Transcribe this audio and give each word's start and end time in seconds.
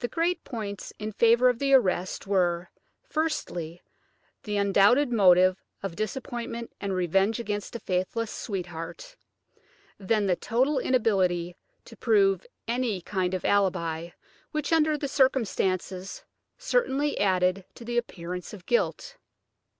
The 0.00 0.06
great 0.06 0.44
points 0.44 0.92
in 0.98 1.12
favour 1.12 1.48
of 1.48 1.58
the 1.60 1.72
arrest 1.72 2.26
were, 2.26 2.68
firstly, 3.08 3.80
the 4.42 4.58
undoubted 4.58 5.10
motive 5.10 5.56
of 5.82 5.96
disappointment 5.96 6.74
and 6.78 6.92
revenge 6.92 7.40
against 7.40 7.74
a 7.74 7.80
faithless 7.80 8.30
sweetheart, 8.30 9.16
then 9.98 10.26
the 10.26 10.36
total 10.36 10.78
inability 10.78 11.56
to 11.86 11.96
prove 11.96 12.44
any 12.68 13.00
kind 13.00 13.32
of 13.32 13.46
alibi, 13.46 14.10
which, 14.50 14.74
under 14.74 14.98
the 14.98 15.08
circumstances, 15.08 16.22
certainly 16.58 17.18
added 17.18 17.64
to 17.76 17.84
the 17.86 17.96
appearance 17.96 18.52
of 18.52 18.66
guilt. 18.66 19.16